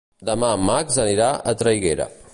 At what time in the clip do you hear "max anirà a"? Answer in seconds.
0.69-1.57